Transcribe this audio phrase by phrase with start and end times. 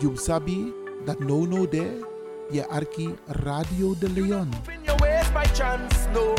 [0.00, 0.72] You sabi
[1.04, 2.00] dat no no de
[2.50, 4.48] je arki Radio de Leon.
[5.52, 6.34] Chance, no.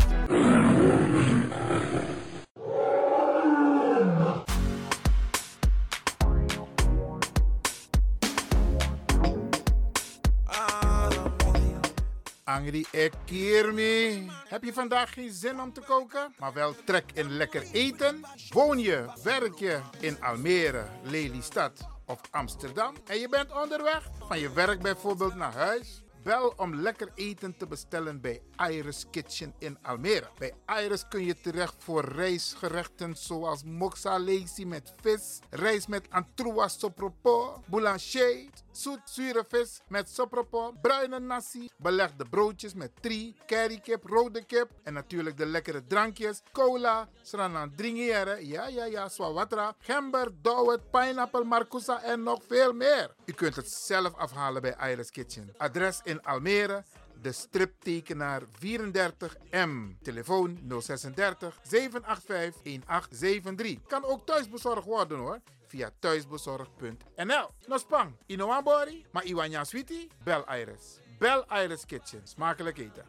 [12.44, 14.30] Angry Ekirmi.
[14.48, 18.22] Heb je vandaag geen zin om te koken, maar wel trek in lekker eten?
[18.50, 24.54] Woon je, werk je in Almere, Lelystad of Amsterdam en je bent onderweg van je
[24.54, 26.04] werk bijvoorbeeld naar huis?
[26.24, 30.30] Bel om lekker eten te bestellen bij Iris Kitchen in Almere.
[30.38, 36.80] Bij Iris kun je terecht voor rijstgerechten zoals moxa lazy met vis, rijst met antroas
[36.80, 44.46] sopropo, boulanger, zoet zure vis met sopropo, bruine nasi, belegde broodjes met tri, currykip, rode
[44.46, 50.92] kip en natuurlijk de lekkere drankjes, cola, sranan dringiere, ja ja ja, swawatra, gember, dowet,
[50.92, 53.16] pineapple, marcousa en nog veel meer.
[53.26, 55.54] U kunt het zelf afhalen bij Iris Kitchen.
[55.58, 56.84] Adres in Almere,
[57.22, 60.02] de striptekenaar 34M.
[60.02, 63.88] Telefoon 036 785 1873.
[63.88, 65.40] Kan ook thuisbezorgd worden hoor.
[65.68, 67.50] Via thuisbezorgd.nl.
[67.68, 71.00] Nospang, Inoambori, maar Iwanya Sweetie, bel Iris.
[71.20, 72.22] Bel Iris Kitchen.
[72.24, 73.04] Smakelijk eten.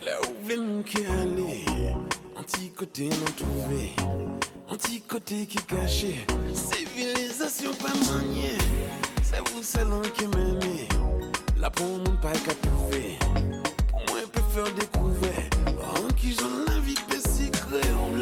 [0.00, 1.50] Là où mon qui non
[5.46, 5.86] qui pas
[9.22, 10.93] c'est vous qui
[14.54, 16.78] faire découvrir, en qui j'en la.
[16.80, 18.16] Vie peut secret, ou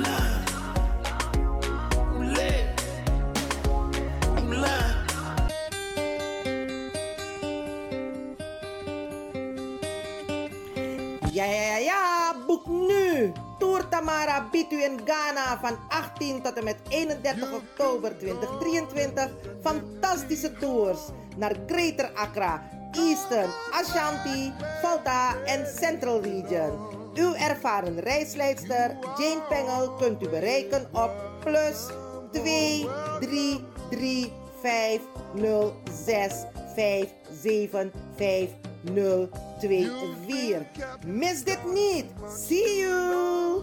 [11.33, 13.33] ja, ja, ja, boek nu!
[13.59, 19.31] Tour Tamara biedt u in Ghana van 18 tot en met 31 oktober 2023
[19.63, 21.01] fantastische tours
[21.37, 22.63] naar Greater Accra,
[22.97, 26.73] Eastern, Ashanti, Volta en Central Region.
[27.15, 31.11] Uw ervaren reisleidster Jane Pengel kunt u bereiken op
[31.45, 31.87] plus
[32.33, 32.87] 2
[33.21, 34.33] 3 3
[34.63, 35.01] 5
[35.35, 36.35] 0 6
[36.75, 37.09] 5
[37.43, 38.51] 7 5
[38.81, 39.29] 0
[39.61, 39.91] 2
[40.27, 40.67] 4.
[41.07, 42.07] Mis dit niet.
[42.47, 43.63] See you!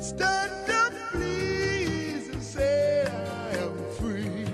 [0.00, 4.44] Stand up, please, and say I am free.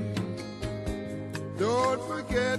[1.58, 2.58] Don't forget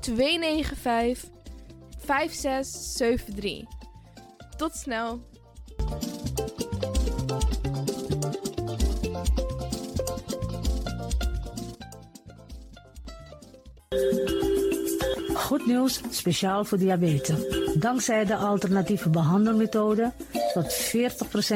[0.00, 1.30] 295
[1.98, 3.64] 5673.
[4.56, 5.20] Tot snel.
[15.34, 17.38] Goed nieuws, speciaal voor diabetes.
[17.78, 20.12] Dankzij de alternatieve behandelmethode
[20.56, 20.72] tot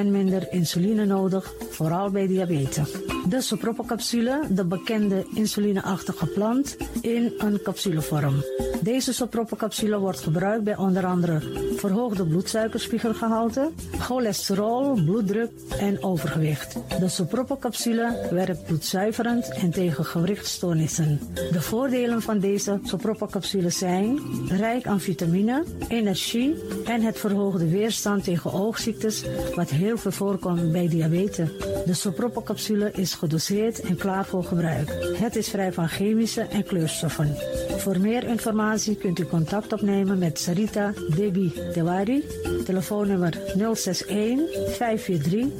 [0.02, 2.90] 40% minder insuline nodig, vooral bij diabetes.
[3.28, 8.44] De sopropocapsule, de bekende insulineachtige plant, in een capsulevorm.
[8.82, 11.40] Deze sopropocapsule wordt gebruikt bij onder andere
[11.76, 16.76] verhoogde bloedsuikerspiegelgehalte, cholesterol, bloeddruk en overgewicht.
[16.98, 21.20] De sopropocapsule werkt bloedzuiverend en tegen gewrichtstoornissen.
[21.34, 24.18] De voordelen van deze sopropocapsule zijn
[24.48, 26.54] rijk aan vitamine, energie
[26.84, 29.24] en het verhoogde weerstand tegen oogziektes,
[29.54, 31.48] wat heel veel voorkomt bij diabetes.
[31.86, 35.16] De sopropocapsule is gedoseerd en klaar voor gebruik.
[35.16, 37.36] Het is vrij van chemische en kleurstoffen.
[37.76, 42.24] Voor meer informatie kunt u contact opnemen met Sarita Debi Dewari.
[42.64, 45.52] Telefoonnummer 061 543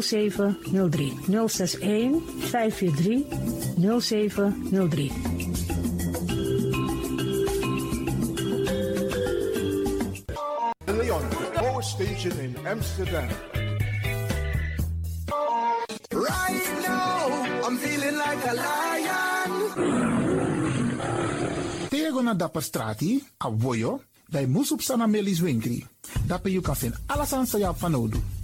[0.00, 1.12] 0703.
[1.48, 3.26] 061 543
[4.00, 5.12] 0703.
[10.84, 13.28] De Leon, power station in Amsterdam.
[16.10, 18.83] Right now, I'm feeling like a lion.
[22.14, 25.86] Diego na dapper strati, a voyo, bij Moesop Sana Melis Winkri.
[26.26, 28.22] Dapper you kan vinden alles aan sa van Odu.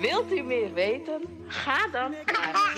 [0.00, 1.22] Wilt u meer weten?
[1.46, 2.72] Ga dan naar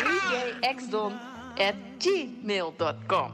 [0.60, 3.30] djxdon.gmail.com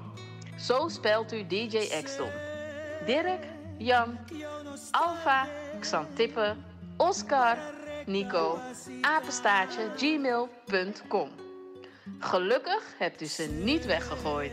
[0.59, 2.31] Zo spelt u DJ Xdon.
[3.07, 3.45] Dirk,
[3.79, 4.19] Jan,
[4.91, 5.47] Alfa,
[5.81, 6.57] Xantippe,
[6.97, 7.59] Oscar,
[8.07, 8.59] Nico,
[9.01, 11.31] apenstaartje, gmail.com.
[12.19, 14.53] Gelukkig hebt u ze niet weggegooid.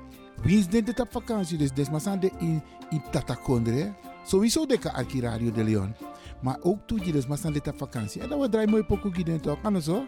[0.43, 1.57] Wie is dit op vakantie?
[1.57, 3.93] Dus desma de in, in Tatakondre.
[4.25, 5.95] Sowieso de Arki Radio de Leon.
[6.41, 8.21] Maar ook toe je dus maar dit op vakantie.
[8.21, 9.61] En dan we draaien mooi pokoe gieden toch?
[9.61, 10.05] Kan zo?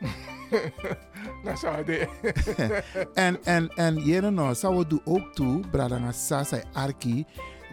[1.44, 2.08] Dat zou de.
[3.14, 7.24] En, en, en, jere nou, zou we doen ook toe, Bradanga Sasa Arki.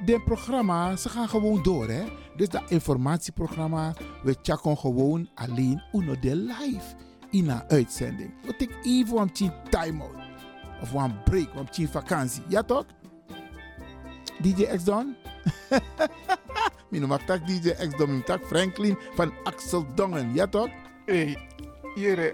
[0.06, 2.04] De programma, ze gaan gewoon door, hè.
[2.36, 6.96] Dus dat informatieprogramma, we checken gewoon alleen uno de live
[7.30, 8.34] in een uitzending.
[8.46, 10.25] We take even een time-out.
[10.86, 12.44] Of een break, een vakantie.
[12.48, 12.86] Ja toch?
[14.42, 15.15] DJ X Don?
[16.89, 20.34] Mino mag tak DJ X Don, tak Franklin van Axel Dongen.
[20.34, 20.70] Ja toch?
[21.06, 21.38] Hey,
[21.96, 22.34] jere.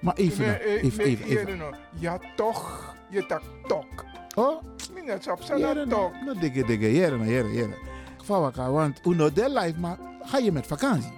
[0.00, 1.58] Maar even, nee, even, even, even.
[1.58, 1.70] No.
[1.98, 4.04] Ja toch, je tak tok.
[4.34, 4.62] Oh?
[4.94, 6.12] Mina chap sa na tok.
[6.24, 7.78] No digge digge, jere no, jere, jere.
[8.24, 11.12] Fawaka, want uno de life, maar ga je met vakantie?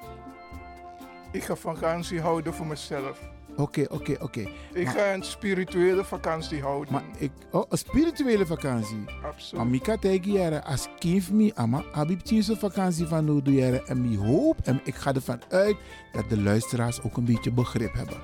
[1.32, 3.33] Ik ga vakantie houden voor mezelf.
[3.56, 4.40] Oké, oké, oké.
[4.72, 6.92] Ik Maar- ga een spirituele vakantie houden.
[6.92, 9.04] Maar ik, oh, een spirituele vakantie.
[9.24, 9.64] Absoluut.
[9.64, 12.24] Maar tegen jaren, als kind me, ama, heb ik
[12.56, 13.86] vakantie van jaren.
[13.86, 15.76] En ik hoop en ik ga ervan uit
[16.12, 18.16] dat de luisteraars ook een beetje begrip hebben.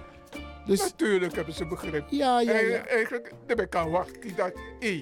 [0.66, 2.04] Dus Natuurlijk hebben ze begrip.
[2.10, 2.58] Ja, ja, ja.
[2.58, 5.00] En, eigenlijk, daar kan wachten dat, hé,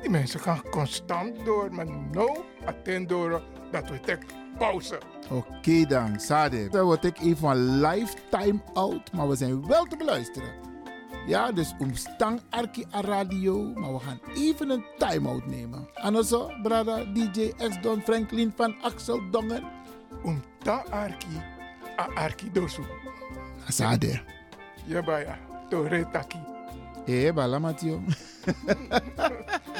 [0.00, 4.24] die mensen gaan constant door, maar no, attend door dat we tek
[4.58, 4.98] pauze.
[5.30, 6.68] oké dan, Sade.
[6.68, 10.66] Dan word ik even van lifetime out, maar we zijn wel te beluisteren.
[11.26, 15.88] Ja, dus omstang Arki a radio, maar we gaan even een time-out nemen.
[15.94, 19.64] En also, brada DJ X Don Franklin van Axel Dongen.
[20.22, 21.42] Omta Arki,
[21.98, 22.82] a Arki dosu.
[23.68, 24.20] Sade.
[24.84, 26.55] Ja, baya, tore taki.
[27.06, 28.02] Hé, bala Matio.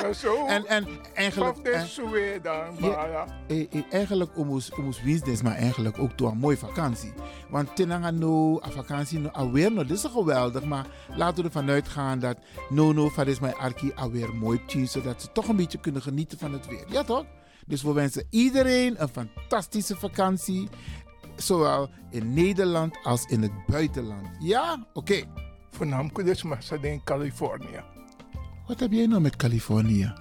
[0.03, 1.65] Maar zo, En, en eigenlijk...
[2.43, 2.93] Dan,
[3.47, 7.13] eh, eh, eigenlijk omus omus winstens, maar eigenlijk ook toe een mooie vakantie.
[7.51, 11.71] Want tenanga no, a vakantie no, alweer no, dit is geweldig, maar laten we ervan
[11.71, 15.57] uitgaan dat no no van is mijn arki alweer mooi tjie, zodat ze toch een
[15.57, 16.85] beetje kunnen genieten van het weer.
[16.89, 17.25] Ja toch?
[17.67, 20.69] Dus we wensen iedereen een fantastische vakantie,
[21.37, 24.29] zowel in Nederland als in het buitenland.
[24.39, 24.87] Ja?
[24.93, 25.25] Oké.
[25.77, 26.45] Voornamelijk dus
[26.83, 27.81] in Californië.
[28.67, 30.13] Wat heb jij nou met Californië?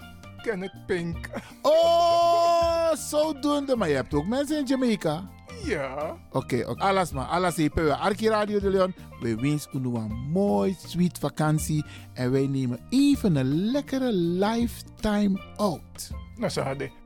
[0.42, 1.30] Kenneth Pink.
[1.62, 3.76] Oh, zodoende.
[3.76, 5.30] Maar je hebt ook mensen in Jamaica.
[5.64, 6.18] Ja.
[6.32, 6.82] Oké, oké.
[6.82, 7.26] alles maar.
[7.26, 8.94] Alles hier bij Arki Radio de Leon.
[9.20, 11.86] We wensen u een mooi, sweet vakantie.
[12.14, 16.12] En wij nemen even een lekkere lifetime out.
[16.36, 17.05] Nou, hadden.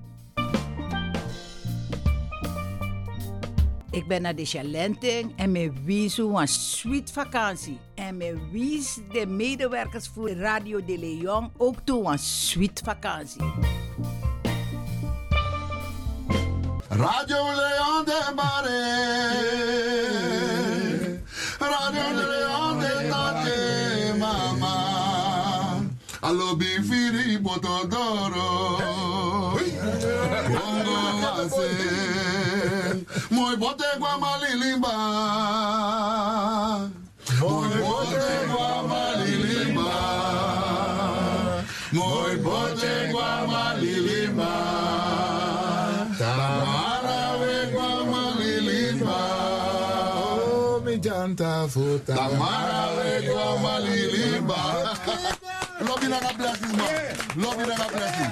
[3.91, 7.79] Ik ben naar de Chalenting en me wies een sweet vakantie.
[7.96, 13.41] En me wies de medewerkers voor Radio de Leon ook toe een sweet vakantie.
[16.89, 18.79] Radio Leon de Mare.
[21.60, 25.77] Radio de Leon de Tate Mama.
[26.19, 28.77] Allo bifiri botodoro.
[30.48, 31.99] Bongo wase.
[33.31, 34.93] Mooi bote kwa malilimba.
[37.39, 39.91] Mooi bote kwa malilimba.
[41.91, 44.51] Mooi bote kwa malilimba.
[46.19, 49.17] Tamara we kwa malilimba.
[50.23, 52.15] Oh, mi janta futa.
[52.15, 54.55] Tamara we kwa malilimba.
[55.81, 57.15] Love you and a blessing, man.
[57.37, 58.31] Love you and a blessing.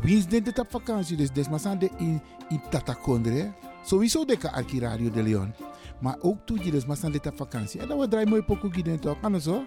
[0.00, 1.16] Wie is dit op vakantie?
[1.16, 3.52] Dus des maar zijn de in, in Tatakondre.
[3.84, 5.54] Sowieso de kan arki Radio de Leon.
[6.00, 7.80] Maar ook toe je zijn dit op vakantie.
[7.80, 9.20] En dan we draaien mooi pokoe gids toch?
[9.20, 9.64] Kan het zo?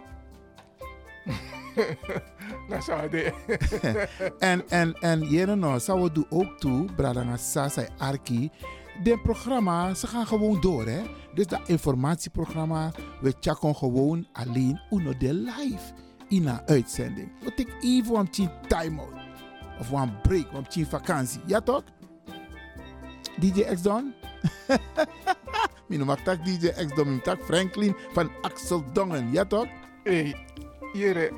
[2.69, 3.33] Nou, zo hadden.
[4.39, 8.51] en, en, en jere no, zou we doen ook toe, Bradanga Sasa Arki.
[9.03, 11.01] De programma, ze gaan gewoon door, hè.
[11.33, 12.91] Dus dat informatieprogramma,
[13.21, 15.93] we checken gewoon alleen uno de live
[16.27, 17.31] in een uitzending.
[17.43, 19.26] We take even een tien time-out.
[19.79, 21.41] Of een break, een tien vakantie.
[21.45, 21.83] Ja toch?
[23.39, 24.13] DJ X Don?
[25.87, 29.31] Mijn noem tak DJ X Don, mijn tak Franklin van Axel Dongen.
[29.31, 29.67] Ja toch?
[30.03, 30.33] Hé,
[30.93, 31.31] jere.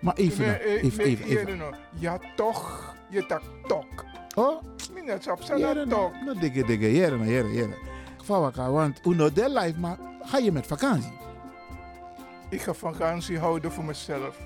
[0.00, 1.56] Maar even, Nee, nou, eh, even, even, even.
[1.56, 1.74] nou.
[1.98, 2.94] Ja, toch.
[3.10, 4.04] Je tak tok.
[4.34, 4.62] Oh?
[5.18, 6.12] Sap sa Jere, na tok.
[6.24, 7.74] no dikke dikke, jere, no, jere, jere.
[8.24, 11.12] Vawaka, want uno de life, maar ga je met vakantie?
[12.48, 14.45] Ik ga vakantie houden voor mezelf.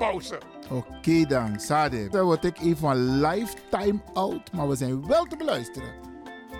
[0.00, 0.38] pauze.
[0.70, 2.08] Oké dan, Sade.
[2.08, 5.92] Dan word ik even van lifetime out, maar we zijn wel te beluisteren.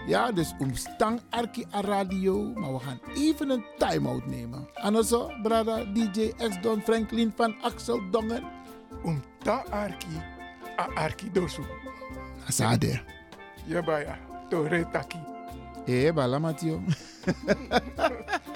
[0.06, 4.68] Ja, dus omstang Arki a radio, maar we gaan even een time-out nemen.
[4.74, 8.44] En also, brada DJ X Don Franklin van Axel Dongen.
[9.02, 10.22] Omta Arki,
[10.78, 11.62] a Arki dosu.
[12.48, 13.00] Sade.
[13.64, 14.18] Ja, baya,
[14.48, 15.29] tore taki.
[15.90, 16.80] Eh, bala Matio.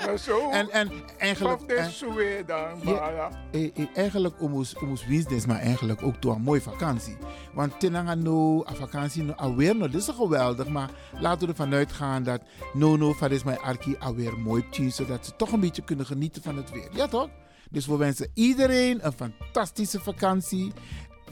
[0.07, 1.63] Maar zo, En, en eigenlijk...
[1.63, 6.35] en- zo weer dan, Ja, eh, eh, eigenlijk omus omus business, maar eigenlijk ook door
[6.35, 7.17] een mooie vakantie.
[7.55, 11.75] Want tenanga no, a vakantie no, alweer no, dit is geweldig, maar laten we ervan
[11.75, 12.41] uitgaan dat
[12.73, 16.07] no no, van is mijn arki alweer mooi tien, zodat ze toch een beetje kunnen
[16.07, 16.89] genieten van het weer.
[16.93, 17.29] Ja toch?
[17.71, 20.73] Dus we wensen iedereen een fantastische vakantie,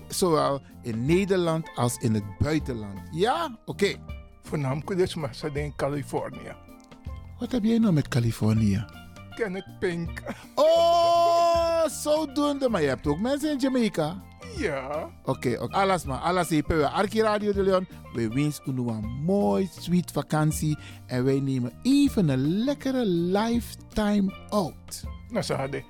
[0.08, 3.00] zowel in Nederland als in het buitenland.
[3.10, 3.58] Ja?
[3.64, 3.94] Oké.
[4.52, 6.54] Voornamelijk dus maar in Californië.
[7.38, 8.84] Wat heb jij nou met Californië?
[9.34, 10.22] Kenneth Pink.
[10.54, 12.68] Oh, zodoende.
[12.68, 14.22] Maar je hebt ook mensen in Jamaica.
[14.56, 15.10] Ja.
[15.24, 15.74] Oké, oké.
[15.76, 16.18] alles maar.
[16.18, 16.78] Alles even.
[16.78, 17.86] We Arki Radio de Leon.
[18.12, 20.78] We wensen u een mooi, sweet vakantie.
[21.06, 25.04] En wij nemen even een lekkere lifetime out.
[25.28, 25.84] Nou, hadden.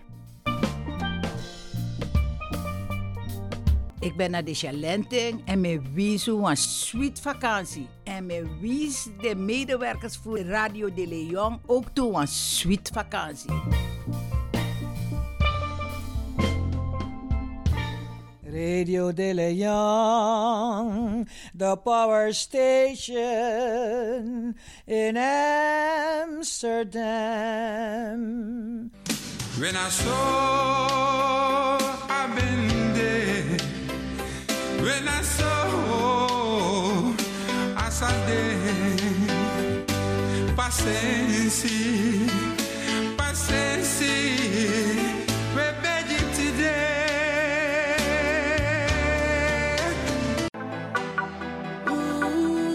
[4.03, 7.89] Ik ben naar de Chalenting en me wies een sweet vakantie.
[8.05, 13.51] En me wies de medewerkers voor Radio de Leon ook toe een sweet vakantie.
[18.45, 23.07] Radio De Leon, the power station
[24.85, 25.17] in
[26.27, 27.01] Amsterdam.
[29.59, 31.62] When I saw
[40.83, 41.71] paciência,
[43.17, 44.07] paciência,
[45.55, 46.83] we're begging today.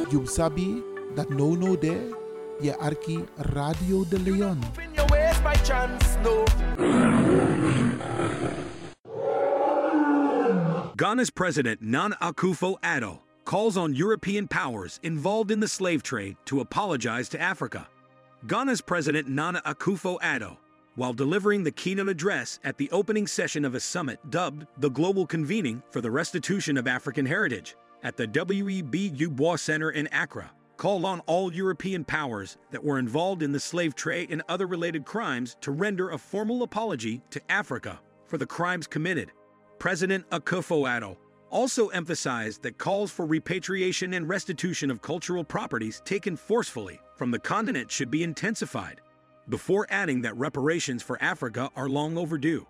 [0.10, 0.84] You sabi
[1.16, 2.00] dat no no there.
[2.62, 4.58] Je Arki Radio de Leon.
[4.96, 6.46] your ways by chance, no.
[10.96, 17.30] Ghana's president Nana Akufo-Addo calls on European powers involved in the slave trade to apologize
[17.30, 17.88] to Africa.
[18.46, 20.58] Ghana's president Nana Akufo-Addo,
[20.96, 25.26] while delivering the keynote address at the opening session of a summit dubbed the Global
[25.26, 29.10] Convening for the Restitution of African Heritage at the W.E.B.
[29.10, 33.60] Du Bois Center in Accra, called on all European powers that were involved in the
[33.60, 38.46] slave trade and other related crimes to render a formal apology to Africa for the
[38.46, 39.32] crimes committed.
[39.80, 41.18] President Akufo-Addo
[41.50, 47.40] also emphasized that calls for repatriation and restitution of cultural properties taken forcefully from the
[47.40, 49.02] continent should be intensified,
[49.50, 52.68] before adding that reparations for Africa are long overdue.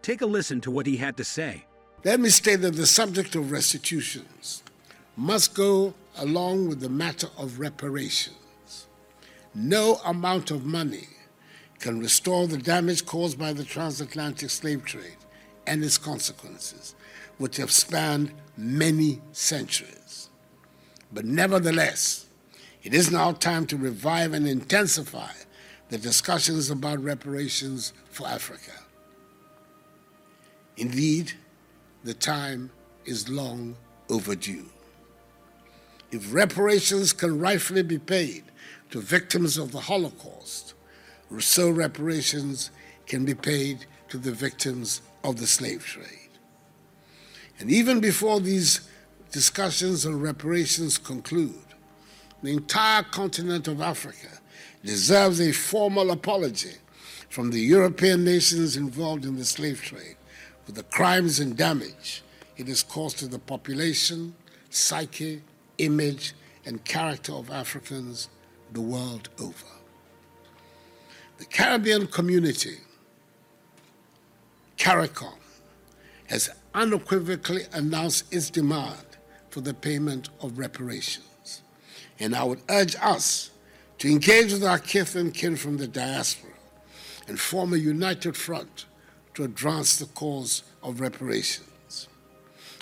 [0.00, 1.66] Take a listen to what he had to say.
[2.02, 4.62] Let me state that the subject of restitutions
[5.16, 8.86] must go along with the matter of reparations.
[9.54, 11.08] No amount of money
[11.78, 15.16] can restore the damage caused by the transatlantic slave trade
[15.66, 16.94] and its consequences,
[17.36, 20.30] which have spanned many centuries.
[21.12, 22.26] But nevertheless,
[22.82, 25.32] it is now time to revive and intensify
[25.88, 28.72] the discussions about reparations for Africa.
[30.76, 31.32] Indeed,
[32.04, 32.70] the time
[33.04, 33.76] is long
[34.08, 34.66] overdue.
[36.10, 38.44] If reparations can rightfully be paid
[38.90, 40.74] to victims of the Holocaust,
[41.38, 42.70] so reparations
[43.06, 46.30] can be paid to the victims of the slave trade.
[47.58, 48.80] And even before these
[49.30, 51.69] discussions on reparations conclude,
[52.42, 54.28] the entire continent of Africa
[54.84, 56.74] deserves a formal apology
[57.28, 60.16] from the European nations involved in the slave trade
[60.64, 62.22] for the crimes and damage
[62.56, 64.34] it has caused to the population,
[64.68, 65.42] psyche,
[65.78, 66.34] image,
[66.66, 68.28] and character of Africans
[68.72, 69.66] the world over.
[71.38, 72.76] The Caribbean community,
[74.76, 75.38] CARICOM,
[76.28, 79.06] has unequivocally announced its demand
[79.48, 81.29] for the payment of reparations.
[82.20, 83.50] And I would urge us
[83.98, 86.52] to engage with our kith and kin from the diaspora
[87.26, 88.84] and form a united front
[89.34, 92.08] to advance the cause of reparations.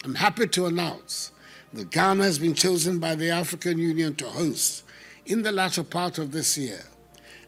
[0.04, 1.32] I'm happy to announce
[1.72, 4.84] that Ghana has been chosen by the African Union to host,
[5.26, 6.84] in the latter part of this year,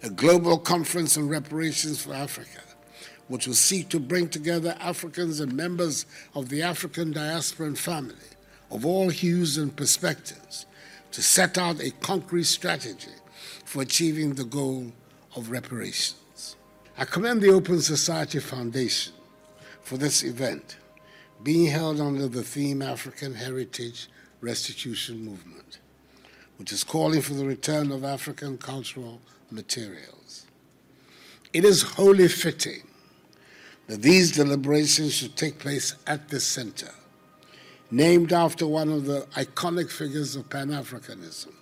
[0.02, 2.60] a global conference on reparations for Africa,
[3.28, 8.14] which will seek to bring together Africans and members of the African diaspora and family
[8.70, 10.66] of all hues and perspectives
[11.12, 13.10] to set out a concrete strategy
[13.64, 14.92] for achieving the goal
[15.36, 16.56] of reparations.
[16.98, 19.12] I commend the Open Society Foundation
[19.82, 20.76] for this event,
[21.42, 24.08] being held under the theme African Heritage
[24.40, 25.78] Restitution Movement,
[26.58, 29.20] which is calling for the return of African cultural
[29.50, 30.46] materials.
[31.52, 32.82] It is wholly fitting
[33.88, 36.90] that these deliberations should take place at this center,
[37.90, 41.52] named after one of the iconic figures of Pan Africanism,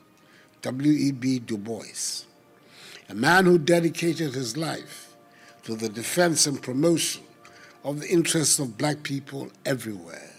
[0.63, 1.41] W.E.B.
[1.41, 2.25] Du Bois,
[3.09, 5.15] a man who dedicated his life
[5.63, 7.23] to the defense and promotion
[7.85, 10.33] of the interests of black people everywhere,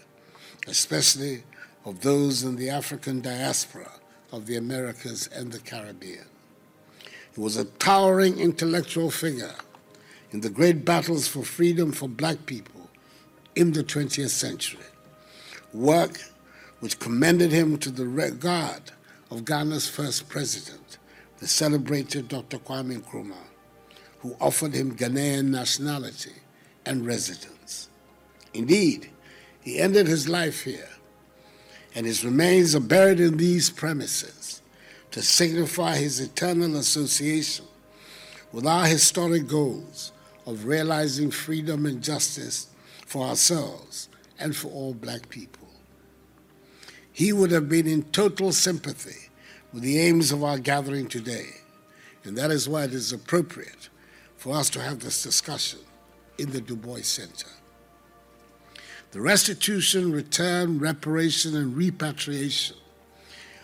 [0.67, 1.43] especially
[1.85, 3.91] of those in the African diaspora
[4.31, 6.25] of the Americas and the Caribbean.
[7.33, 9.55] He was a towering intellectual figure
[10.31, 12.89] in the great battles for freedom for black people
[13.55, 14.83] in the 20th century,
[15.73, 16.19] work
[16.79, 18.91] which commended him to the regard
[19.29, 20.97] of Ghana's first president,
[21.39, 22.57] the celebrated Dr.
[22.57, 23.35] Kwame Nkrumah,
[24.19, 26.33] who offered him Ghanaian nationality
[26.85, 27.89] and residence.
[28.53, 29.09] Indeed,
[29.61, 30.89] he ended his life here,
[31.93, 34.61] and his remains are buried in these premises
[35.11, 37.65] to signify his eternal association
[38.51, 40.11] with our historic goals
[40.45, 42.67] of realizing freedom and justice
[43.05, 45.58] for ourselves and for all black people.
[47.19, 49.27] He would have been in total sympathy
[49.73, 51.47] with the aims of our gathering today,
[52.23, 53.89] and that is why it is appropriate
[54.37, 55.79] for us to have this discussion
[56.37, 57.49] in the Du Bois Center.
[59.11, 62.77] The restitution, return, reparation, and repatriation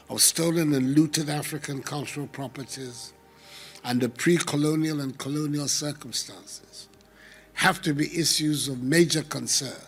[0.10, 3.14] of stolen and looted African cultural properties
[3.86, 6.90] under pre colonial and colonial circumstances
[7.54, 9.82] have to be issues of major concern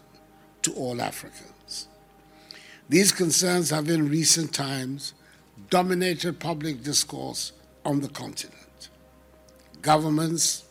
[0.62, 1.52] to all Africans.
[2.90, 5.14] These concerns have in recent times
[5.70, 7.52] dominated public discourse
[7.84, 8.90] on the continent.
[9.82, 10.64] Governments,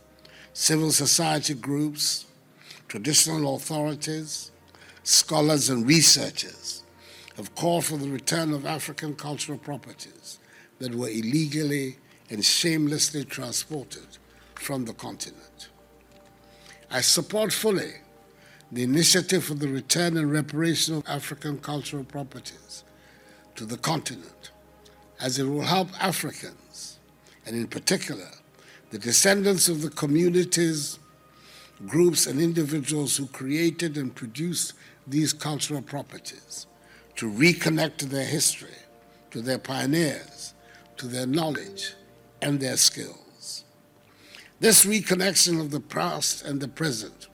[0.54, 2.24] civil society groups,
[2.88, 4.50] traditional authorities,
[5.02, 6.82] scholars, and researchers
[7.36, 10.38] have called for the return of African cultural properties
[10.78, 11.98] that were illegally
[12.30, 14.06] and shamelessly transported
[14.54, 15.68] from the continent.
[16.90, 17.92] I support fully
[18.72, 22.84] the initiative for the return and reparation of African cultural properties
[23.54, 24.50] to the continent,
[25.20, 26.98] as it will help Africans,
[27.46, 28.28] and in particular,
[28.90, 30.98] the descendants of the communities,
[31.86, 34.72] groups, and individuals who created and produced
[35.06, 36.66] these cultural properties
[37.16, 38.76] to reconnect to their history,
[39.30, 40.54] to their pioneers,
[40.96, 41.94] to their knowledge,
[42.42, 43.64] and their skills.
[44.60, 47.28] This reconnection of the past and the present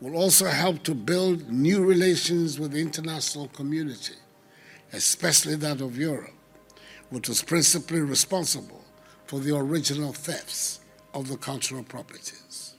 [0.00, 4.14] will also help to build new relations with the international community,
[4.92, 6.34] especially that of Europe,
[7.10, 8.84] which was principally responsible
[9.26, 10.80] for the original thefts
[11.14, 12.74] of the cultural properties.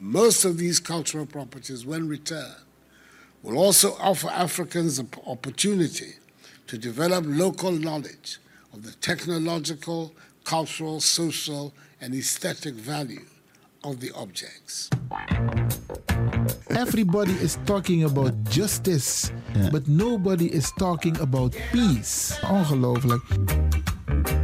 [0.00, 2.56] Most of these cultural properties, when returned,
[3.42, 6.14] will also offer Africans an opportunity
[6.66, 8.38] to develop local knowledge
[8.72, 13.24] of the technological, cultural, social, and aesthetic value
[13.84, 14.88] of the objects.
[16.70, 19.30] Everybody is talking about justice,
[19.70, 22.38] but nobody is talking about peace.
[22.42, 23.22] Ongelooflijk.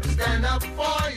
[0.01, 1.10] Stand up for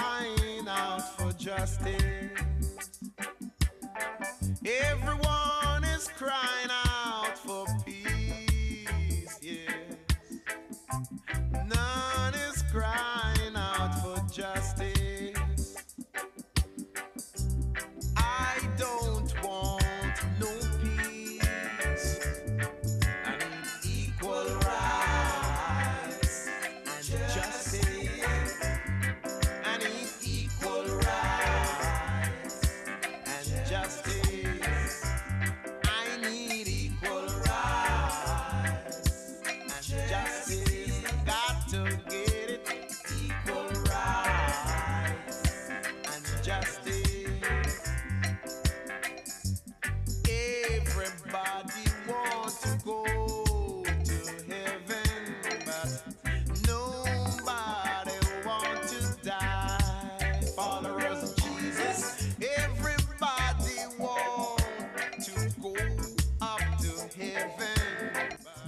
[0.00, 2.00] crying out for justice.
[4.64, 6.59] Everyone is crying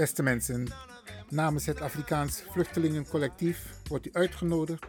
[0.02, 0.66] Beste mensen,
[1.28, 4.84] namens het Afrikaans Vluchtelingencollectief wordt u uitgenodigd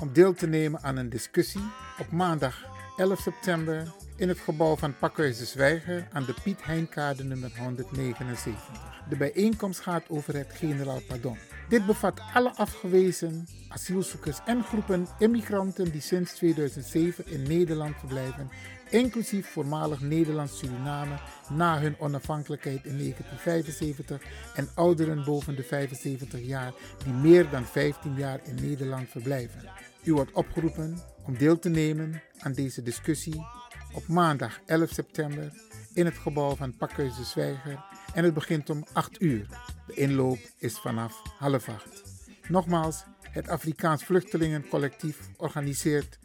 [0.00, 1.60] om deel te nemen aan een discussie
[1.98, 2.64] op maandag
[2.96, 8.62] 11 september in het gebouw van Pakhuis de Zwijger aan de Piet Heinkade nummer 179.
[9.08, 11.38] De bijeenkomst gaat over het generaal pardon.
[11.68, 18.50] Dit bevat alle afgewezen asielzoekers en groepen immigranten die sinds 2007 in Nederland verblijven,
[18.90, 21.14] inclusief voormalig Nederlands-Suriname
[21.50, 24.22] na hun onafhankelijkheid in 1975
[24.54, 26.72] en ouderen boven de 75 jaar
[27.04, 29.68] die meer dan 15 jaar in Nederland verblijven.
[30.04, 33.46] U wordt opgeroepen om deel te nemen aan deze discussie
[33.92, 35.52] op maandag 11 september
[35.94, 39.46] in het gebouw van Pakhuis de Zwijger en het begint om 8 uur.
[39.86, 42.02] De inloop is vanaf half 8.
[42.48, 46.18] Nogmaals, het Afrikaans Vluchtelingencollectief organiseert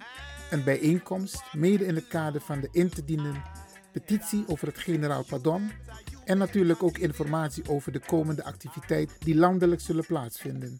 [0.50, 3.42] een bijeenkomst, mede in het kader van de in te dienen
[3.92, 5.72] petitie over het generaal pardon
[6.26, 10.76] en natuurlijk ook informatie over de komende activiteiten die landelijk zullen plaatsvinden.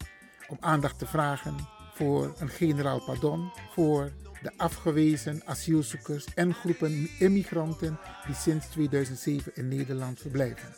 [0.48, 1.54] Om aandacht te vragen
[1.94, 9.68] voor een generaal pardon voor de afgewezen asielzoekers en groepen immigranten die sinds 2007 in
[9.68, 10.74] Nederland verblijven.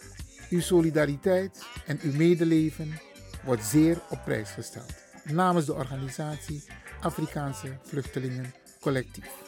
[0.51, 3.01] Uw solidariteit en uw medeleven
[3.45, 4.95] wordt zeer op prijs gesteld.
[5.25, 6.65] Namens de organisatie
[7.01, 9.42] Afrikaanse Vluchtelingen colectivo.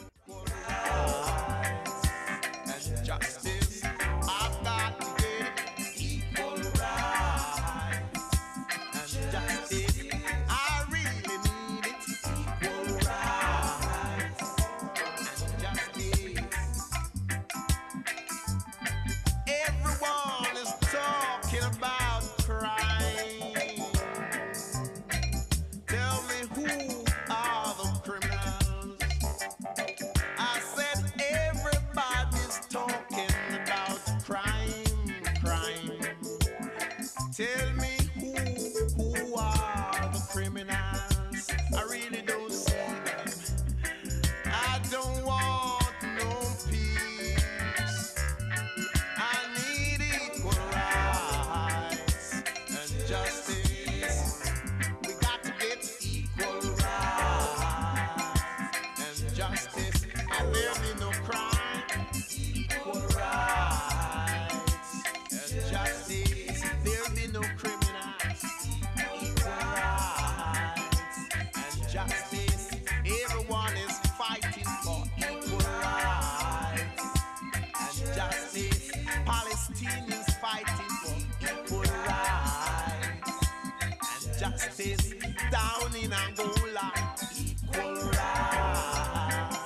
[84.75, 85.13] Justice.
[85.51, 86.91] Down in Angola,
[87.37, 89.57] equal rights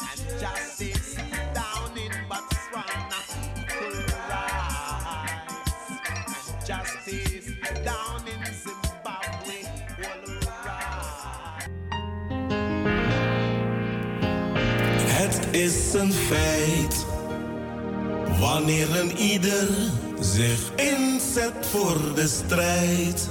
[0.00, 1.16] and justice.
[1.54, 3.20] Down in Botswana,
[3.56, 3.96] equal
[4.28, 5.70] rights
[6.50, 7.46] and justice.
[7.84, 9.58] Down in Zimbabwe.
[15.06, 17.06] Het is een feit.
[18.40, 19.68] Wanneer een ieder
[20.20, 23.28] zich inzet voor de strijd.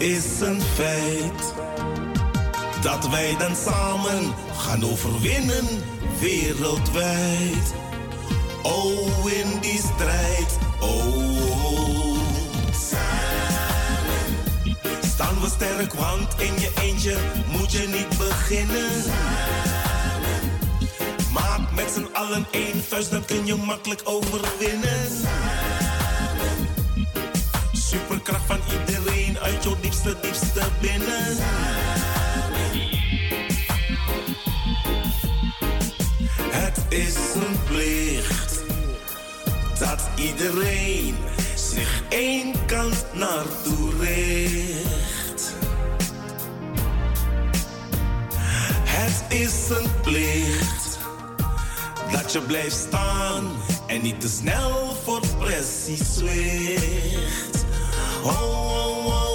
[0.00, 1.54] Is een feit.
[2.82, 5.64] Dat wij dan samen gaan overwinnen
[6.20, 7.74] wereldwijd.
[8.62, 10.58] Oh, in die strijd.
[10.80, 12.18] Oh,
[12.72, 13.50] samen
[15.00, 17.16] staan we sterk, want in je eentje
[17.58, 19.02] moet je niet beginnen.
[21.32, 25.06] Maak met z'n allen één vuist, dan kun je makkelijk overwinnen.
[27.72, 29.19] Superkracht van iedereen
[29.50, 31.36] uit jouw diepste, diepste binnen.
[36.50, 38.62] Het is een plicht
[39.78, 41.16] dat iedereen
[41.54, 45.54] zich één kant naartoe richt.
[48.84, 50.98] Het is een plicht
[52.12, 53.50] dat je blijft staan
[53.86, 57.64] en niet te snel voor pressie zwicht.
[58.24, 59.29] Oh, oh, oh,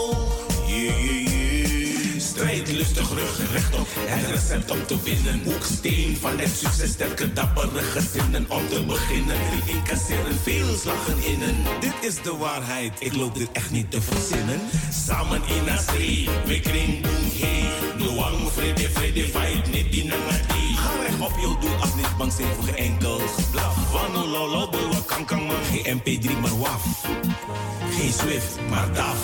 [3.56, 5.42] rechtop, het recept om te winnen.
[5.44, 9.38] Hoeksteen van het succes, sterke dappere gezinnen om te beginnen.
[9.52, 11.56] Die incasseren veel slagen innen.
[11.80, 14.60] Dit is de waarheid, ik loop dit echt niet te verzinnen.
[15.08, 17.64] Samen in zee, we kring boom hey.
[17.98, 20.12] Noang, vrede, vrede, fight, niet die.
[20.76, 23.92] Ga recht op je doel, als niet bang zijn voor enkel geblaf.
[23.92, 24.70] Wano lolo,
[25.06, 25.56] kan kan man.
[25.72, 26.84] Geen MP3 maar waf.
[27.92, 29.18] Geen Swift, maar DAF.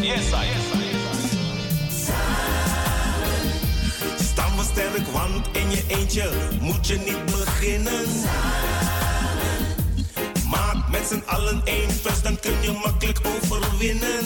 [0.00, 0.85] Yes, I, yes, I,
[4.70, 8.06] sterk, want in je eentje moet je niet beginnen.
[10.50, 14.24] Maak met z'n allen één vuist, dan kun je makkelijk overwinnen.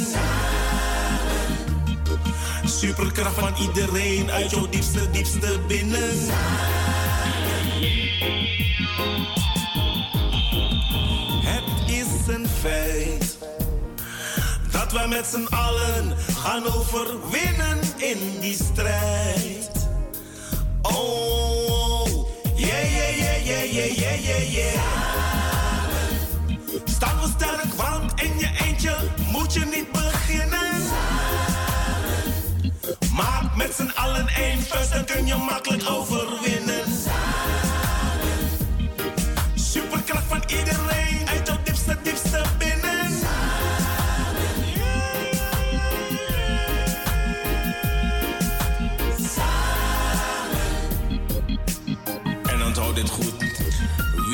[2.65, 6.17] superkracht van iedereen uit jouw diepste, diepste binnen.
[11.45, 13.39] Het is een feit
[14.71, 19.80] dat wij met z'n allen gaan overwinnen in die strijd
[20.95, 21.31] oh.
[27.21, 28.97] We sterk, want in je eentje
[29.33, 30.83] moet je niet beginnen.
[33.15, 36.70] Maar met z'n allen één vuist, dan kun je makkelijk overwinnen.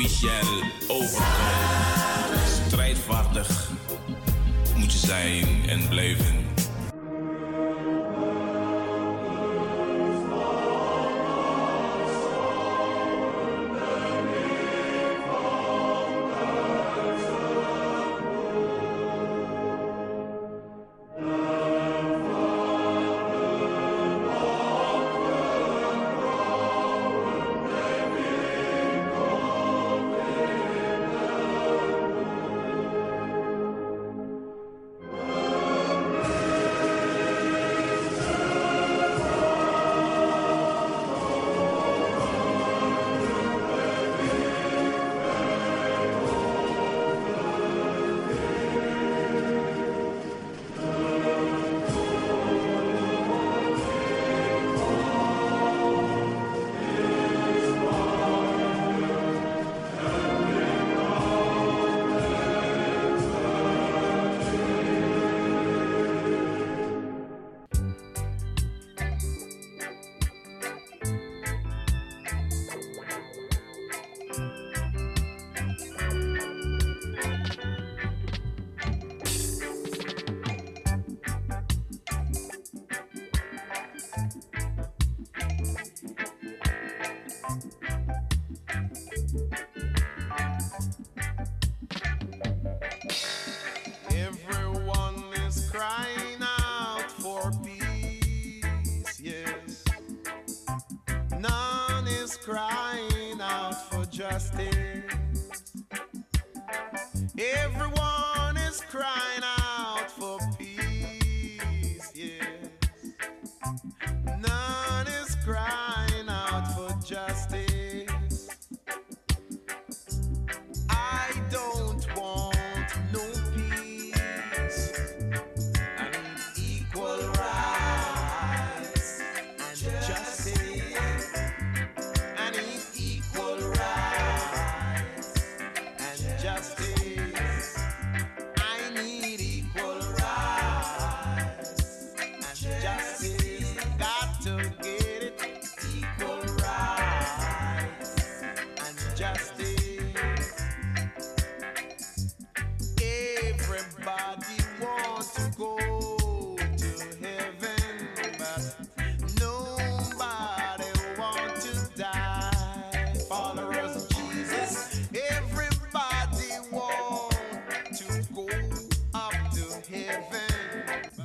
[0.07, 2.39] Shall overkomen.
[2.67, 3.69] Strijdvaardig
[4.75, 6.46] moet je zijn en blijven.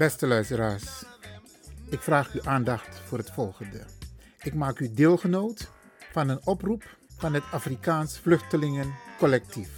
[0.02, 1.04] Beste luisteraars,
[1.88, 3.84] ik vraag uw aandacht voor het volgende.
[4.42, 5.70] Ik maak u deelgenoot
[6.12, 9.70] van een oproep van het Afrikaans Vluchtelingencollectief.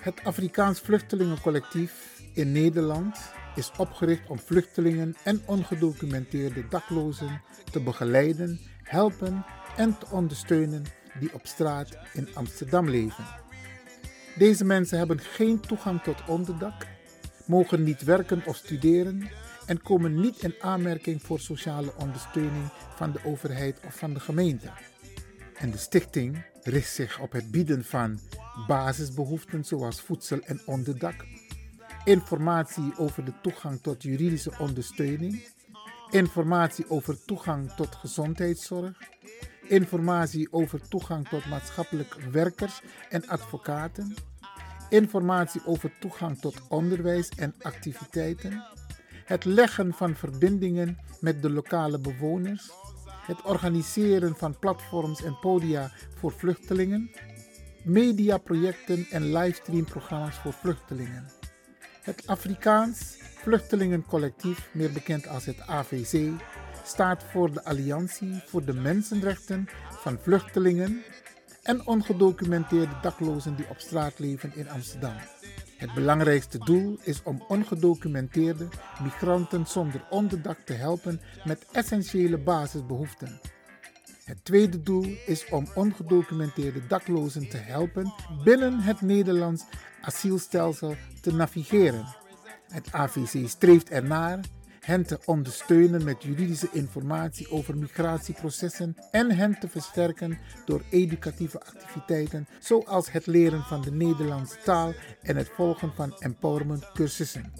[0.00, 3.18] Het Afrikaans Vluchtelingencollectief in Nederland
[3.54, 9.44] is opgericht om vluchtelingen en ongedocumenteerde daklozen te begeleiden, helpen
[9.76, 10.84] en te ondersteunen
[11.20, 13.24] die op straat in Amsterdam leven.
[14.36, 16.86] Deze mensen hebben geen toegang tot onderdak,
[17.48, 19.28] mogen niet werken of studeren
[19.66, 24.70] en komen niet in aanmerking voor sociale ondersteuning van de overheid of van de gemeente.
[25.54, 28.18] En de stichting richt zich op het bieden van
[28.66, 31.24] basisbehoeften zoals voedsel en onderdak,
[32.04, 35.48] informatie over de toegang tot juridische ondersteuning,
[36.10, 38.98] informatie over toegang tot gezondheidszorg,
[39.62, 44.14] informatie over toegang tot maatschappelijk werkers en advocaten,
[44.88, 48.64] informatie over toegang tot onderwijs en activiteiten,
[49.24, 52.70] het leggen van verbindingen met de lokale bewoners,
[53.26, 57.10] het organiseren van platforms en podia voor vluchtelingen,
[57.84, 61.30] mediaprojecten en livestreamprogramma's voor vluchtelingen,
[62.02, 66.30] Het Afrikaans Vluchtelingencollectief, meer bekend als het AVC,
[66.84, 71.02] staat voor de Alliantie voor de Mensenrechten van Vluchtelingen
[71.62, 75.14] en ongedocumenteerde daklozen die op straat leven in Amsterdam.
[75.76, 78.68] Het belangrijkste doel is om ongedocumenteerde
[79.02, 83.40] migranten zonder onderdak te helpen met essentiële basisbehoeften.
[84.24, 88.12] Het tweede doel is om ongedocumenteerde daklozen te helpen
[88.44, 89.64] binnen het Nederlands
[90.00, 92.06] asielstelsel te navigeren.
[92.68, 94.40] Het AVC streeft ernaar
[94.88, 102.48] hen te ondersteunen met juridische informatie over migratieprocessen en hen te versterken door educatieve activiteiten
[102.58, 107.52] zoals het leren van de Nederlandse taal en het volgen van empowerment cursussen.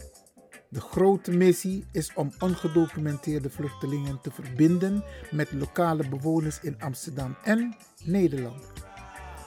[0.69, 7.77] De grote missie is om ongedocumenteerde vluchtelingen te verbinden met lokale bewoners in Amsterdam en
[8.05, 8.65] Nederland.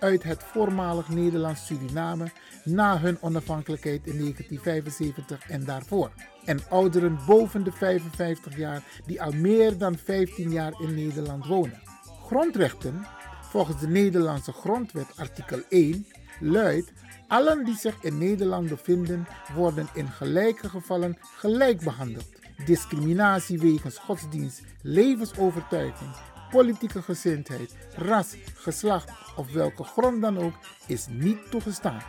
[0.00, 2.30] uit het voormalig Nederlands Suriname
[2.64, 6.10] na hun onafhankelijkheid in 1975 en daarvoor.
[6.44, 11.80] En ouderen boven de 55 jaar die al meer dan 15 jaar in Nederland wonen.
[12.26, 13.06] Grondrechten,
[13.42, 16.06] volgens de Nederlandse Grondwet artikel 1,
[16.40, 16.92] luidt
[17.28, 22.37] allen die zich in Nederland bevinden worden in gelijke gevallen gelijk behandeld.
[22.64, 26.10] Discriminatie wegens godsdienst, levensovertuiging,
[26.50, 30.54] politieke gezindheid, ras, geslacht of welke grond dan ook
[30.86, 32.02] is niet toegestaan.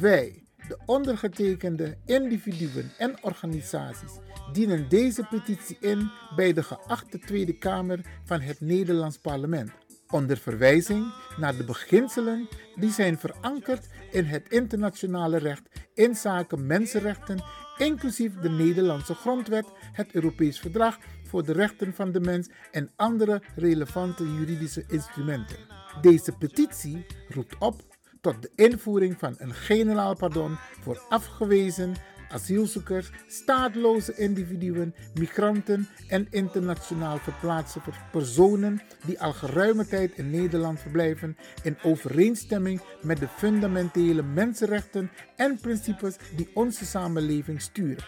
[0.00, 4.12] Wij, de ondergetekende individuen en organisaties,
[4.52, 9.70] dienen deze petitie in bij de geachte Tweede Kamer van het Nederlands Parlement.
[10.10, 17.44] Onder verwijzing naar de beginselen die zijn verankerd in het internationale recht in zaken mensenrechten,
[17.76, 20.98] inclusief de Nederlandse Grondwet, het Europees Verdrag
[21.28, 25.56] voor de Rechten van de Mens en andere relevante juridische instrumenten.
[26.00, 27.82] Deze petitie roept op
[28.20, 31.94] tot de invoering van een generaal pardon voor afgewezen
[32.30, 37.80] asielzoekers, staatloze individuen, migranten en internationaal verplaatste
[38.12, 45.58] personen die al geruime tijd in Nederland verblijven in overeenstemming met de fundamentele mensenrechten en
[45.60, 48.04] principes die onze samenleving sturen.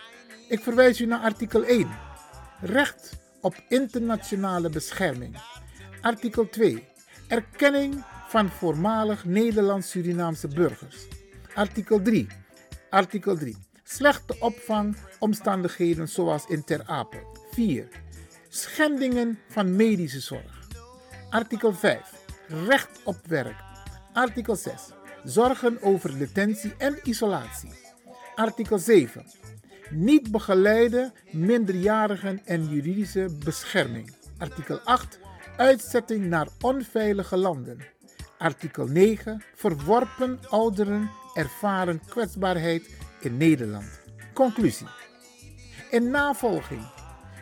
[0.49, 1.89] Ik verwijs u naar artikel 1.
[2.63, 5.37] Recht op internationale bescherming.
[6.01, 6.89] Artikel 2.
[7.29, 11.07] Erkenning van voormalig Nederlands-Surinaamse burgers.
[11.55, 12.27] Artikel 3.
[12.91, 13.57] Artikel 3.
[13.85, 17.37] Slechte opvangomstandigheden zoals in Ter Apel.
[17.51, 17.89] 4.
[18.49, 20.69] Schendingen van medische zorg.
[21.31, 22.01] Artikel 5.
[22.49, 23.63] Recht op werk.
[24.13, 24.75] Artikel 6.
[25.25, 27.73] Zorgen over detentie en isolatie.
[28.35, 29.40] Artikel 7.
[29.91, 34.15] Niet begeleide minderjarigen en juridische bescherming.
[34.39, 35.19] Artikel 8.
[35.57, 37.79] Uitzetting naar onveilige landen.
[38.39, 39.43] Artikel 9.
[39.55, 44.01] Verworpen ouderen ervaren kwetsbaarheid in Nederland.
[44.33, 44.87] Conclusie.
[45.91, 46.87] In navolging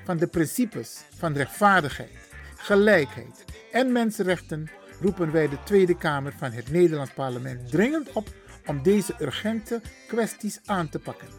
[0.04, 4.70] van de principes van rechtvaardigheid, gelijkheid en mensenrechten
[5.00, 8.28] roepen wij de Tweede Kamer van het Nederlands Parlement dringend op
[8.66, 11.37] om deze urgente kwesties aan te pakken.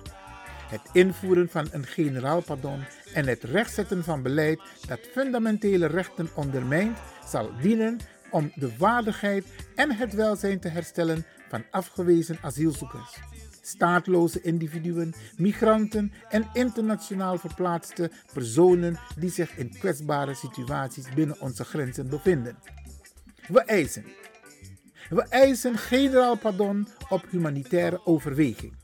[0.70, 6.98] Het invoeren van een generaal pardon en het rechtzetten van beleid dat fundamentele rechten ondermijnt,
[7.26, 8.00] zal dienen
[8.32, 9.46] om de waardigheid
[9.76, 13.20] en het welzijn te herstellen van afgewezen asielzoekers,
[13.62, 22.10] staatloze individuen, migranten en internationaal verplaatste personen die zich in kwetsbare situaties binnen onze grenzen
[22.10, 22.58] bevinden.
[23.48, 24.06] We eisen.
[25.10, 28.79] We eisen generaal pardon op humanitaire overweging.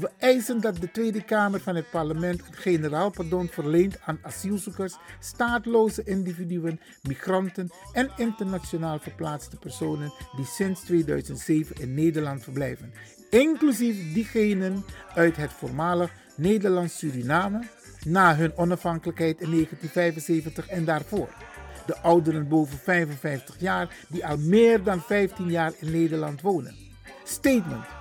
[0.00, 4.96] We eisen dat de Tweede Kamer van het parlement een generaal pardon verleent aan asielzoekers,
[5.20, 12.92] staatloze individuen, migranten en internationaal verplaatste personen die sinds 2007 in Nederland verblijven,
[13.30, 14.84] inclusief diegenen
[15.14, 17.62] uit het voormalig Nederlands-Suriname
[18.04, 21.28] na hun onafhankelijkheid in 1975 en daarvoor.
[21.86, 26.74] De ouderen boven 55 jaar die al meer dan 15 jaar in Nederland wonen.
[27.24, 27.97] Statement.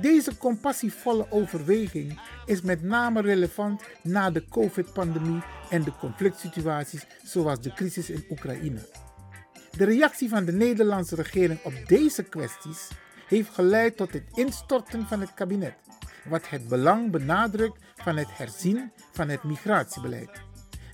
[0.00, 7.60] Deze compassievolle overweging is met name relevant na de COVID-pandemie en de conflict situaties zoals
[7.60, 8.78] de crisis in Oekraïne.
[9.76, 12.88] De reactie van de Nederlandse regering op deze kwesties
[13.26, 15.74] heeft geleid tot het instorten van het kabinet,
[16.28, 20.30] wat het belang benadrukt van het herzien van het migratiebeleid.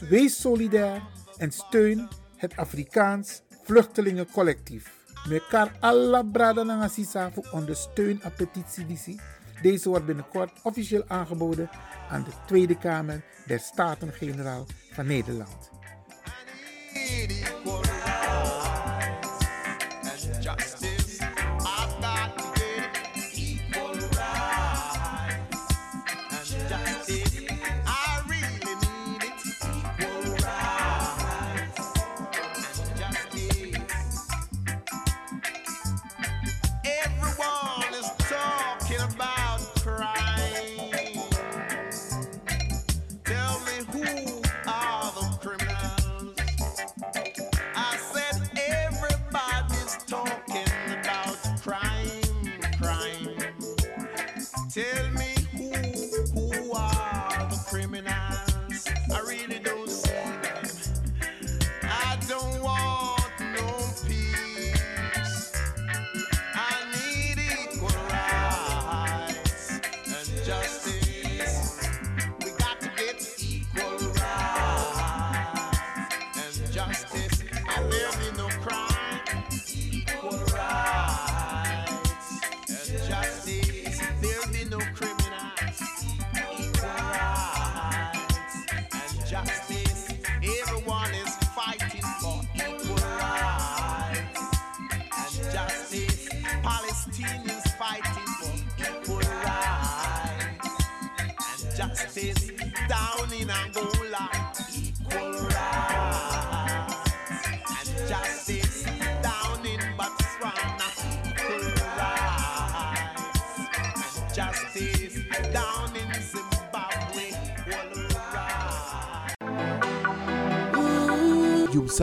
[0.09, 1.01] Wees solidair
[1.37, 5.01] en steun het Afrikaans Vluchtelingencollectief.
[5.29, 9.19] Mekar alla brada na sisa voor ondersteun a petitie.
[9.61, 11.69] Deze wordt binnenkort officieel aangeboden
[12.09, 15.71] aan de Tweede Kamer der Staten-Generaal van Nederland.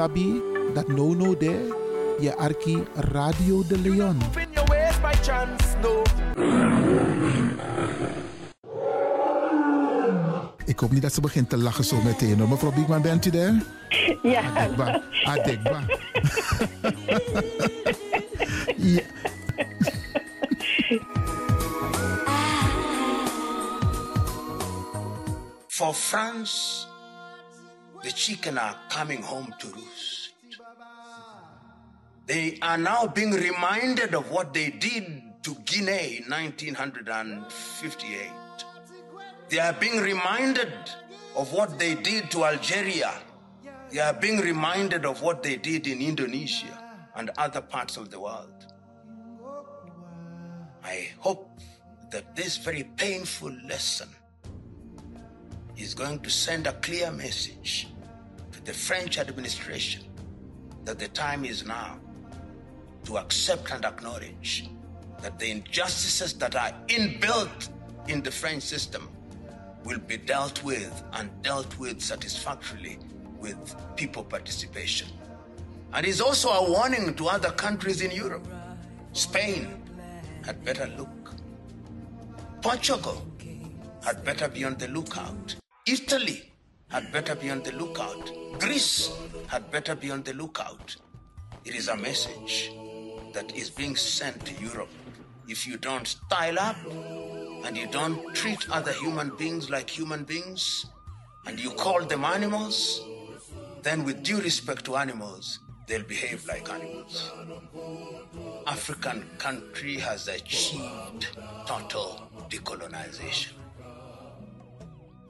[0.01, 0.41] Sabi
[0.73, 1.69] that no no there,
[2.21, 4.19] je arki Radio de Leon.
[10.65, 12.39] Ik hoop niet dat ze begint te lachen zo meteen.
[12.39, 12.49] hoor.
[12.49, 13.63] Mevrouw Biekman, bent u daar?
[14.23, 14.43] Ja.
[14.43, 15.03] Adekba.
[15.25, 15.81] Adekba.
[18.95, 19.03] ja.
[25.67, 26.87] For France,
[28.03, 30.31] the chicken are coming home to roost.
[32.27, 38.31] They are now being reminded of what they did to Guinea in 1958.
[39.49, 40.73] They are being reminded
[41.35, 43.13] of what they did to Algeria.
[43.91, 46.79] They are being reminded of what they did in Indonesia
[47.17, 48.67] and other parts of the world.
[50.85, 51.51] I hope
[52.11, 54.09] that this very painful lesson
[55.81, 57.89] is going to send a clear message
[58.53, 60.05] to the French administration
[60.85, 61.99] that the time is now
[63.05, 64.69] to accept and acknowledge
[65.23, 67.69] that the injustices that are inbuilt
[68.09, 69.09] in the French system
[69.85, 72.99] will be dealt with and dealt with satisfactorily
[73.39, 75.09] with people participation.
[75.93, 78.47] And is also a warning to other countries in Europe.
[79.13, 79.83] Spain
[80.45, 81.35] had better look.
[82.63, 83.27] Portugal
[84.05, 85.60] had better be on the lookout.
[85.91, 86.53] Italy
[86.89, 88.31] had better be on the lookout.
[88.61, 89.11] Greece
[89.49, 90.95] had better be on the lookout.
[91.65, 92.71] It is a message
[93.33, 94.93] that is being sent to Europe.
[95.49, 96.77] If you don't style up,
[97.65, 100.87] and you don't treat other human beings like human beings,
[101.47, 103.03] and you call them animals,
[103.83, 107.33] then with due respect to animals, they'll behave like animals.
[108.69, 111.27] African country has achieved
[111.67, 113.55] total decolonization.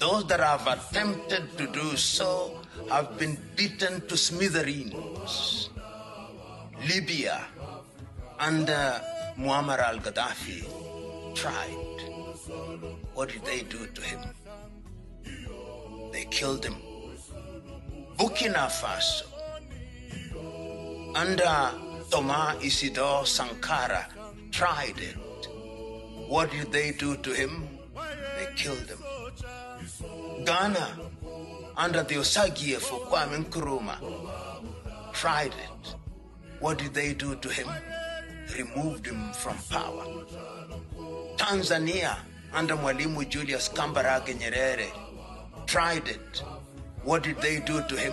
[0.01, 5.69] Those that have attempted to do so have been beaten to smithereens.
[6.89, 7.45] Libya,
[8.39, 8.99] under
[9.37, 10.65] Muammar al Gaddafi,
[11.35, 11.99] tried.
[13.13, 14.21] What did they do to him?
[16.13, 16.77] They killed him.
[18.17, 19.27] Burkina Faso,
[21.15, 21.73] under
[22.11, 24.07] Thomas Isidore Sankara,
[24.51, 25.17] tried it.
[26.27, 27.69] What did they do to him?
[28.39, 28.99] They killed him.
[30.45, 30.99] Ghana,
[31.77, 33.99] under the Osagie for Kwame Nkrumah,
[35.13, 35.95] tried it.
[36.61, 37.69] What did they do to him?
[38.59, 40.05] Removed him from power.
[41.37, 42.17] Tanzania,
[42.53, 44.89] under Mwalimu Julius Kambarage Nyerere,
[45.67, 46.43] tried it.
[47.05, 48.13] What did they do to him?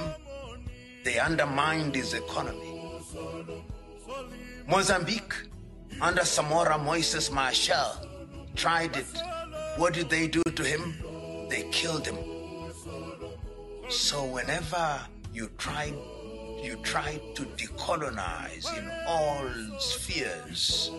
[1.03, 2.73] They undermined his economy.
[4.67, 5.34] Mozambique,
[6.01, 8.05] under Samora Moises Machel,
[8.55, 9.05] tried it.
[9.78, 10.93] What did they do to him?
[11.50, 12.18] They killed him.
[13.89, 15.02] So whenever
[15.34, 15.93] you try
[16.62, 19.48] you try to decolonize in all
[19.80, 20.91] spheres,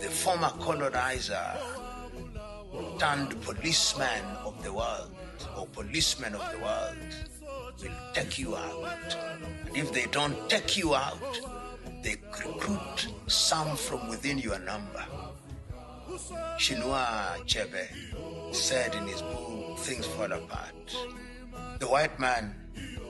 [0.00, 1.56] the former colonizer
[2.98, 5.10] turned policeman of the world
[5.56, 6.96] or policeman of the world
[7.82, 9.16] will take you out.
[9.66, 11.40] And if they don't take you out,
[12.02, 15.04] they recruit some from within your number.
[16.58, 17.86] Chinua Achebe
[18.52, 20.96] said in his book, Things Fall Apart,
[21.78, 22.54] the white man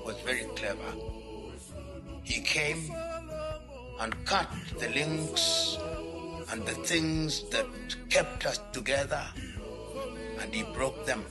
[0.05, 0.93] was very clever.
[2.23, 2.91] He came
[4.01, 5.79] and cut the links
[6.51, 7.67] and the things that
[8.09, 9.25] kept us together,
[10.41, 11.25] and he broke them,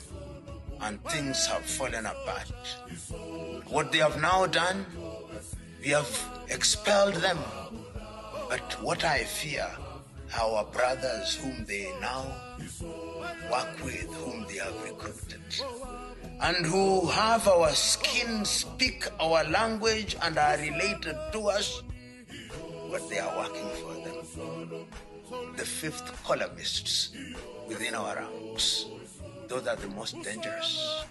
[0.82, 2.51] and things have fallen apart.
[3.68, 4.86] What they have now done,
[5.82, 7.38] we have expelled them.
[8.49, 9.70] But what I fear,
[10.39, 12.26] our brothers whom they now
[13.51, 15.41] work with, whom they have recruited,
[16.41, 21.84] and who have our skin, speak our language, and are related to us,
[22.91, 24.86] but they are working for them.
[25.55, 27.11] The fifth columnists
[27.67, 28.86] within our ranks,
[29.47, 31.03] those are the most dangerous.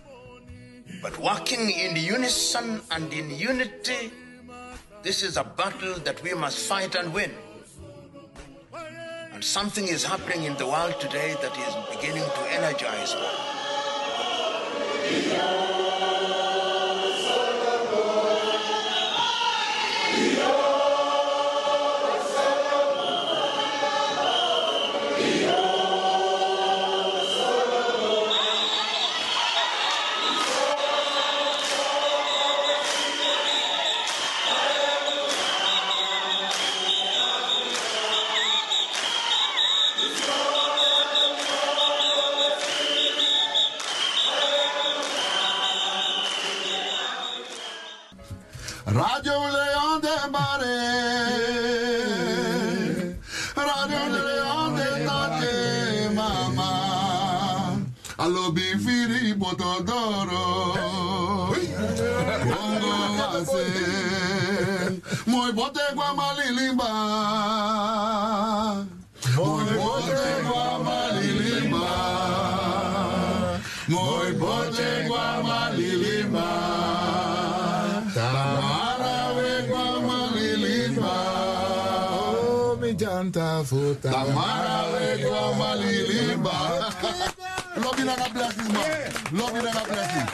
[1.03, 4.11] But working in unison and in unity,
[5.03, 7.31] this is a battle that we must fight and win.
[9.39, 13.15] And something is happening in the world today that is beginning to energize.
[83.69, 84.11] Futa.
[84.11, 86.57] Tamara we gua malilimba.
[87.83, 89.13] Lobby na blessing, man.
[89.33, 90.29] Lobby na ga blessing.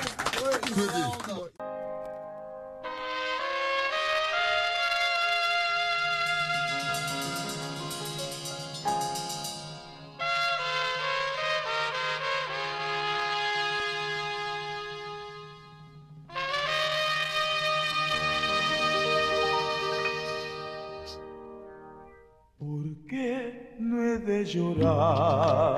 [24.44, 25.76] Llorar?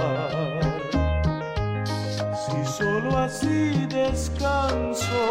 [2.45, 5.23] Si solo así descanso,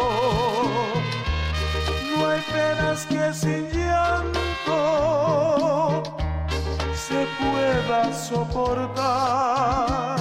[2.16, 4.42] no hay penas que sin llanto
[6.94, 10.16] se pueda soportar.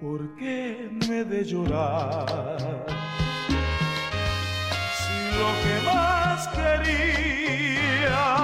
[0.00, 2.26] ¿Por qué he de llorar?
[4.98, 8.39] Si lo que más quería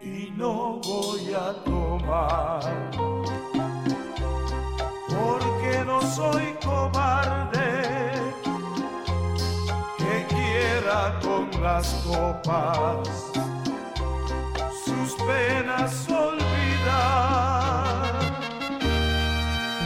[0.00, 2.62] y no voy a tomar.
[5.08, 8.12] Porque no soy cobarde
[9.98, 13.08] que quiera con las copas
[14.84, 17.52] sus penas olvidar.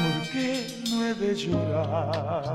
[0.03, 2.52] Porque no he de llorar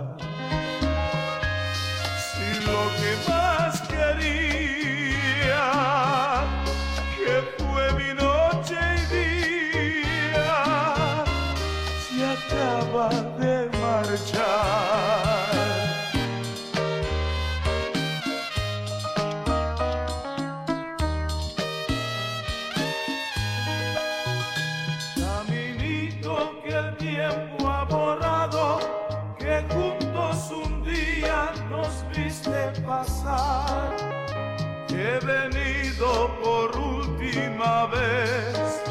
[34.90, 38.82] He venido por última vez,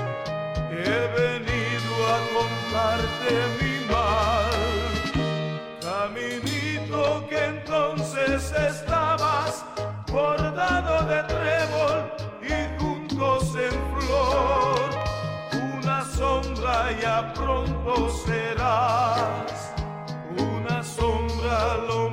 [0.70, 4.53] he venido a contarte mi mal.
[5.80, 9.64] Caminito que entonces estabas
[10.12, 11.99] bordado de trébol
[12.42, 14.78] y juntos en flor,
[15.74, 19.72] una sombra ya pronto serás,
[20.36, 22.06] una sombra lo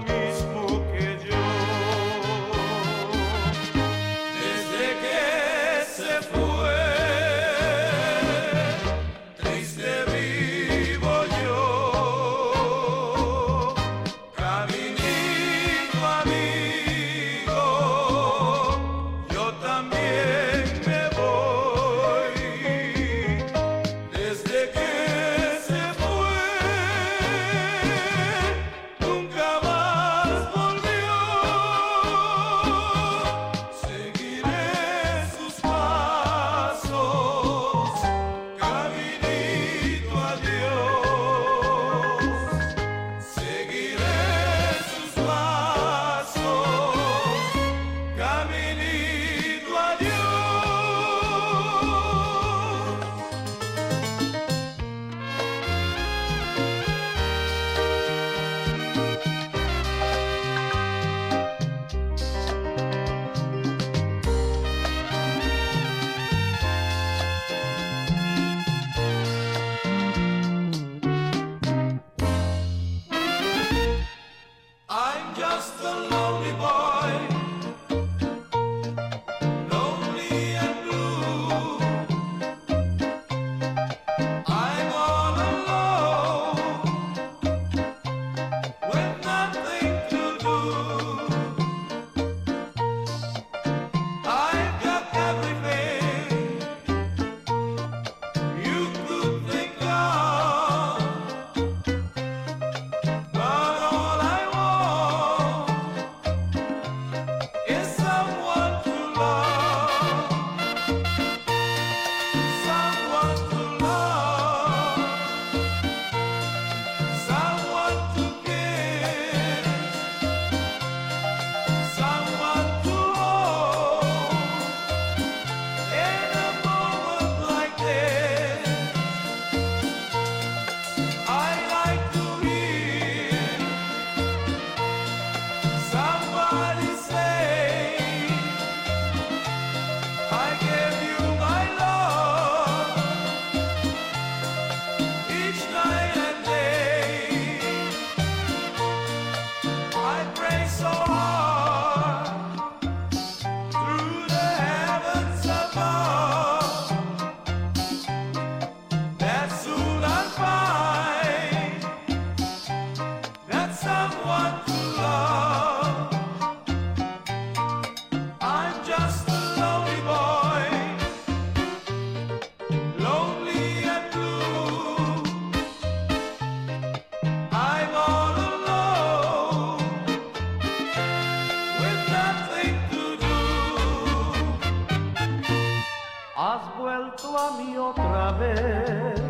[187.90, 189.22] otra vez.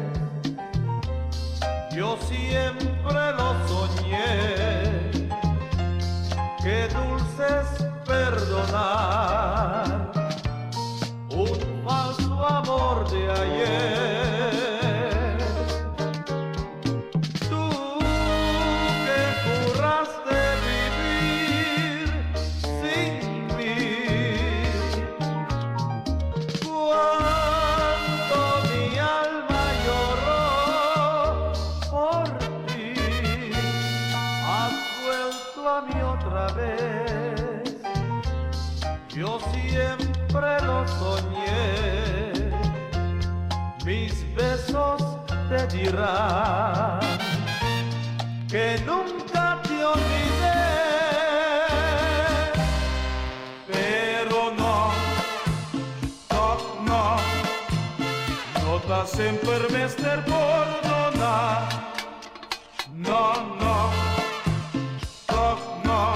[1.96, 3.73] Yo siempre lo soy.
[45.94, 47.00] Dirán
[48.50, 50.62] que nunca te olvidé,
[53.72, 54.92] pero no,
[56.32, 57.18] no, no,
[58.62, 61.70] no da sempre mester perdonar,
[62.96, 63.92] no, no,
[65.32, 65.46] no,
[65.84, 66.14] no,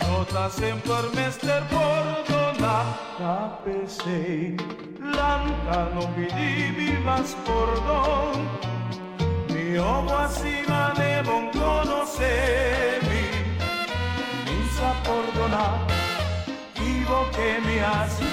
[0.00, 2.86] no da sempre mester perdonar,
[5.22, 5.32] tapesei,
[5.72, 8.48] lanca non mi más perdón.
[9.48, 13.24] Mi ojo acima de bon conocermi,
[14.44, 15.78] mi sa perdonar,
[16.78, 18.24] vivo que me hace,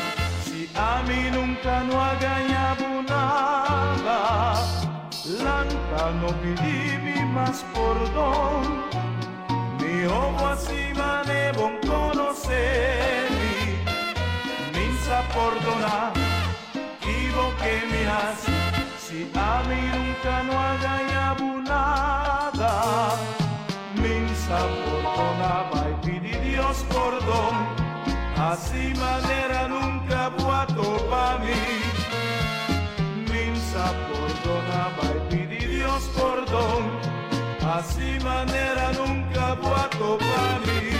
[0.46, 4.20] si a mí nunca no ha ganado nada,
[5.44, 8.64] lanca no pedí más perdón,
[9.80, 13.56] mi ojo acima de bon conocermi,
[14.74, 16.19] mi sa perdonar,
[18.98, 22.72] si a mí nunca no ha ganado nada,
[23.96, 27.56] minsa perdonaba y pidi Dios perdón,
[28.52, 31.62] así manera nunca vuato pa' mí.
[33.32, 36.82] Minsa perdonaba y pidi Dios perdón,
[37.78, 40.99] así manera nunca vuato pa' mí.